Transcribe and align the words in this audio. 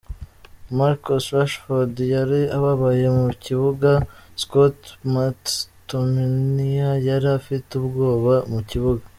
"Marcus 0.77 1.25
Rashford 1.35 1.95
yari 2.13 2.41
ababaye 2.57 3.05
mu 3.19 3.27
kibuga, 3.43 3.91
Scott 4.41 4.79
McTominay 5.13 7.05
yari 7.09 7.27
afite 7.39 7.69
ubwoba 7.79 8.33
mu 8.51 8.59
kibuga. 8.69 9.03